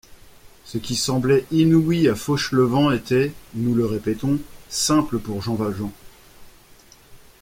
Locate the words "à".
2.09-2.15